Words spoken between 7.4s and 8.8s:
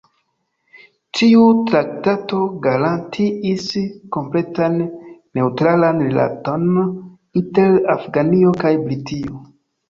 inter Afganio kaj